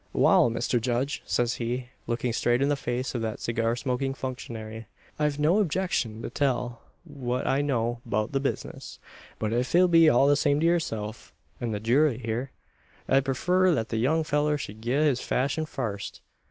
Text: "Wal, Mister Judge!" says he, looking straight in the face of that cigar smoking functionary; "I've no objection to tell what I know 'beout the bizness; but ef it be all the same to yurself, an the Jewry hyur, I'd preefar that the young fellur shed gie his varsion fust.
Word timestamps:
"Wal, 0.13 0.49
Mister 0.49 0.79
Judge!" 0.79 1.21
says 1.27 1.57
he, 1.57 1.89
looking 2.07 2.33
straight 2.33 2.59
in 2.63 2.69
the 2.69 2.75
face 2.75 3.13
of 3.13 3.21
that 3.21 3.39
cigar 3.39 3.75
smoking 3.75 4.15
functionary; 4.15 4.87
"I've 5.19 5.37
no 5.37 5.59
objection 5.59 6.23
to 6.23 6.31
tell 6.31 6.81
what 7.05 7.45
I 7.45 7.61
know 7.61 8.01
'beout 8.03 8.31
the 8.31 8.41
bizness; 8.41 8.97
but 9.37 9.53
ef 9.53 9.75
it 9.75 9.91
be 9.91 10.09
all 10.09 10.25
the 10.25 10.35
same 10.35 10.59
to 10.61 10.65
yurself, 10.65 11.33
an 11.59 11.69
the 11.69 11.79
Jewry 11.79 12.17
hyur, 12.17 12.49
I'd 13.07 13.25
preefar 13.25 13.75
that 13.75 13.89
the 13.89 13.97
young 13.97 14.23
fellur 14.23 14.57
shed 14.57 14.81
gie 14.81 14.91
his 14.91 15.21
varsion 15.21 15.67
fust. 15.67 16.21